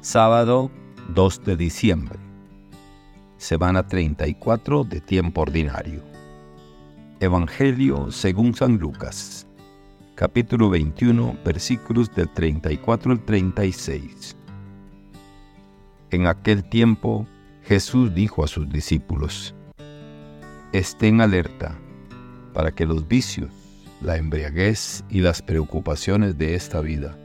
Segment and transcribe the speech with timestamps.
[0.00, 0.70] Sábado
[1.08, 2.20] 2 de diciembre.
[3.36, 6.04] Semana 34 de tiempo ordinario.
[7.18, 9.44] Evangelio según San Lucas.
[10.14, 14.36] Capítulo 21, versículos del 34 al 36.
[16.12, 17.26] En aquel tiempo
[17.64, 19.52] Jesús dijo a sus discípulos,
[20.70, 21.76] Estén alerta
[22.54, 23.50] para que los vicios,
[24.00, 27.18] la embriaguez y las preocupaciones de esta vida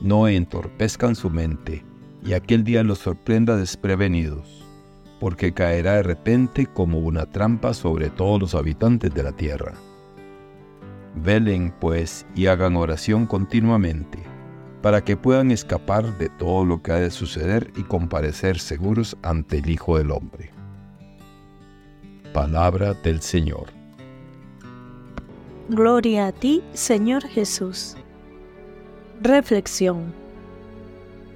[0.00, 1.84] no entorpezcan su mente
[2.26, 4.64] y aquel día los sorprenda desprevenidos,
[5.20, 9.74] porque caerá de repente como una trampa sobre todos los habitantes de la tierra.
[11.14, 14.18] Velen, pues, y hagan oración continuamente,
[14.82, 19.58] para que puedan escapar de todo lo que ha de suceder y comparecer seguros ante
[19.58, 20.50] el Hijo del Hombre.
[22.34, 23.68] Palabra del Señor.
[25.68, 27.96] Gloria a ti, Señor Jesús.
[29.22, 30.25] Reflexión.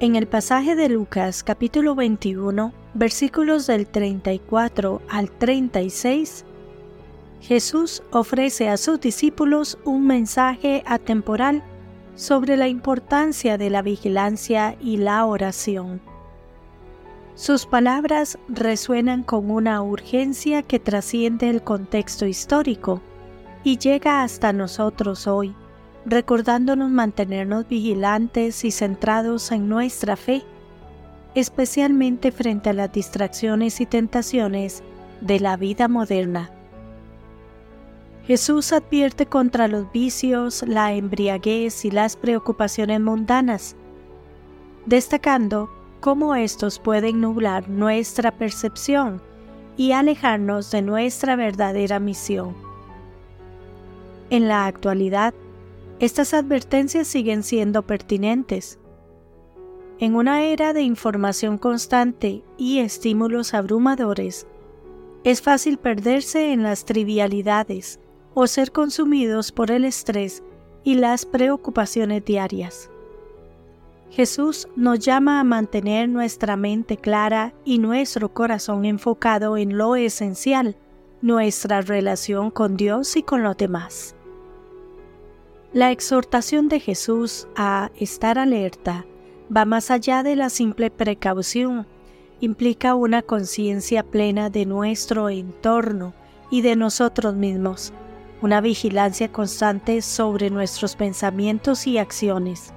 [0.00, 6.44] En el pasaje de Lucas capítulo 21, versículos del 34 al 36,
[7.40, 11.64] Jesús ofrece a sus discípulos un mensaje atemporal
[12.14, 16.00] sobre la importancia de la vigilancia y la oración.
[17.34, 23.00] Sus palabras resuenan con una urgencia que trasciende el contexto histórico
[23.64, 25.56] y llega hasta nosotros hoy,
[26.08, 30.42] recordándonos mantenernos vigilantes y centrados en nuestra fe,
[31.34, 34.82] especialmente frente a las distracciones y tentaciones
[35.20, 36.50] de la vida moderna.
[38.26, 43.76] Jesús advierte contra los vicios, la embriaguez y las preocupaciones mundanas,
[44.86, 45.70] destacando
[46.00, 49.20] cómo estos pueden nublar nuestra percepción
[49.76, 52.54] y alejarnos de nuestra verdadera misión.
[54.30, 55.32] En la actualidad,
[56.00, 58.78] estas advertencias siguen siendo pertinentes.
[59.98, 64.46] En una era de información constante y estímulos abrumadores,
[65.24, 67.98] es fácil perderse en las trivialidades
[68.34, 70.44] o ser consumidos por el estrés
[70.84, 72.90] y las preocupaciones diarias.
[74.10, 80.76] Jesús nos llama a mantener nuestra mente clara y nuestro corazón enfocado en lo esencial,
[81.20, 84.14] nuestra relación con Dios y con los demás.
[85.74, 89.04] La exhortación de Jesús a estar alerta
[89.54, 91.86] va más allá de la simple precaución,
[92.40, 96.14] implica una conciencia plena de nuestro entorno
[96.50, 97.92] y de nosotros mismos,
[98.40, 102.72] una vigilancia constante sobre nuestros pensamientos y acciones.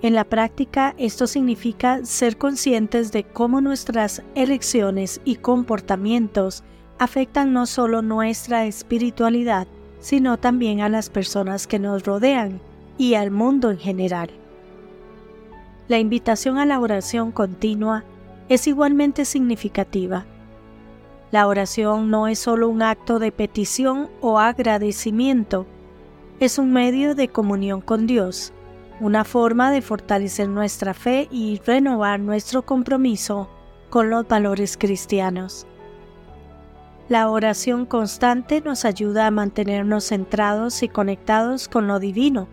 [0.00, 6.64] En la práctica, esto significa ser conscientes de cómo nuestras elecciones y comportamientos
[6.98, 9.68] afectan no solo nuestra espiritualidad,
[10.00, 12.60] sino también a las personas que nos rodean
[12.96, 14.30] y al mundo en general.
[15.88, 18.04] La invitación a la oración continua
[18.48, 20.26] es igualmente significativa.
[21.30, 25.66] La oración no es solo un acto de petición o agradecimiento,
[26.40, 28.52] es un medio de comunión con Dios,
[29.00, 33.48] una forma de fortalecer nuestra fe y renovar nuestro compromiso
[33.90, 35.67] con los valores cristianos.
[37.08, 42.48] La oración constante nos ayuda a mantenernos centrados y conectados con lo divino,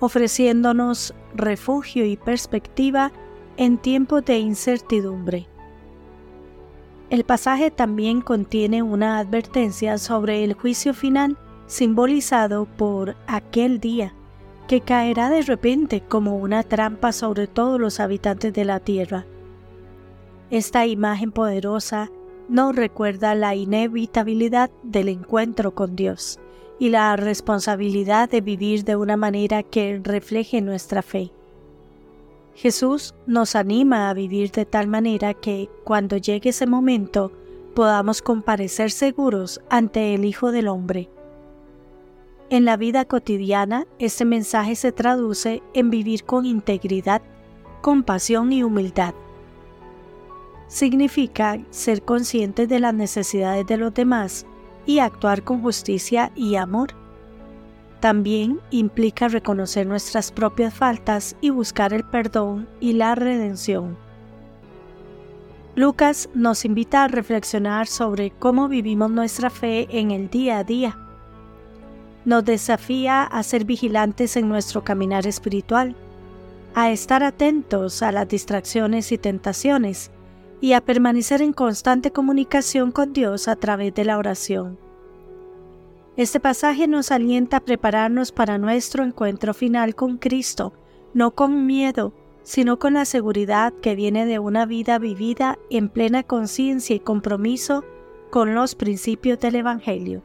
[0.00, 3.12] ofreciéndonos refugio y perspectiva
[3.56, 5.46] en tiempos de incertidumbre.
[7.08, 14.12] El pasaje también contiene una advertencia sobre el juicio final simbolizado por aquel día,
[14.66, 19.24] que caerá de repente como una trampa sobre todos los habitantes de la tierra.
[20.50, 22.10] Esta imagen poderosa
[22.50, 26.40] nos recuerda la inevitabilidad del encuentro con Dios
[26.80, 31.30] y la responsabilidad de vivir de una manera que refleje nuestra fe.
[32.56, 37.30] Jesús nos anima a vivir de tal manera que, cuando llegue ese momento,
[37.74, 41.08] podamos comparecer seguros ante el Hijo del Hombre.
[42.50, 47.22] En la vida cotidiana, este mensaje se traduce en vivir con integridad,
[47.80, 49.14] compasión y humildad
[50.70, 54.46] significa ser consciente de las necesidades de los demás
[54.86, 56.94] y actuar con justicia y amor.
[57.98, 63.98] También implica reconocer nuestras propias faltas y buscar el perdón y la redención.
[65.74, 70.96] Lucas nos invita a reflexionar sobre cómo vivimos nuestra fe en el día a día.
[72.24, 75.96] Nos desafía a ser vigilantes en nuestro caminar espiritual,
[76.74, 80.12] a estar atentos a las distracciones y tentaciones,
[80.60, 84.78] y a permanecer en constante comunicación con Dios a través de la oración.
[86.16, 90.74] Este pasaje nos alienta a prepararnos para nuestro encuentro final con Cristo,
[91.14, 92.12] no con miedo,
[92.42, 97.84] sino con la seguridad que viene de una vida vivida en plena conciencia y compromiso
[98.30, 100.22] con los principios del Evangelio.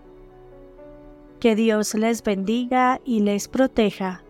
[1.39, 4.24] Que Dios les bendiga y les proteja.